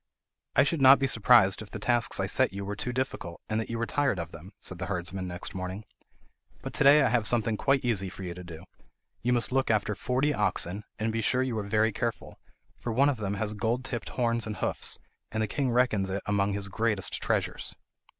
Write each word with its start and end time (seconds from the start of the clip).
"I 0.55 0.63
should 0.63 0.81
not 0.81 0.97
be 0.97 1.05
surprised 1.05 1.61
if 1.61 1.69
the 1.69 1.77
tasks 1.77 2.19
I 2.19 2.25
set 2.25 2.51
you 2.53 2.65
were 2.65 2.75
too 2.75 2.91
difficult, 2.91 3.39
and 3.47 3.59
that 3.59 3.69
you 3.69 3.77
were 3.77 3.85
tired 3.85 4.17
of 4.17 4.31
them," 4.31 4.51
said 4.59 4.79
the 4.79 4.87
herdsman 4.87 5.27
next 5.27 5.53
morning; 5.53 5.85
"but 6.63 6.73
to 6.73 6.83
day 6.83 7.03
I 7.03 7.09
have 7.09 7.27
something 7.27 7.55
quite 7.55 7.85
easy 7.85 8.09
for 8.09 8.23
you 8.23 8.33
to 8.33 8.43
do. 8.43 8.63
You 9.21 9.31
must 9.33 9.51
look 9.51 9.69
after 9.69 9.93
forty 9.93 10.33
oxen, 10.33 10.85
and 10.97 11.13
be 11.13 11.21
sure 11.21 11.43
you 11.43 11.55
are 11.59 11.67
very 11.67 11.91
careful, 11.91 12.39
for 12.79 12.91
one 12.91 13.09
of 13.09 13.17
them 13.17 13.35
has 13.35 13.53
gold 13.53 13.85
tipped 13.85 14.09
horns 14.09 14.47
and 14.47 14.55
hoofs, 14.55 14.97
and 15.31 15.43
the 15.43 15.47
king 15.47 15.69
reckons 15.69 16.09
it 16.09 16.23
among 16.25 16.53
his 16.53 16.67
greatest 16.67 17.21
treasures." 17.21 17.75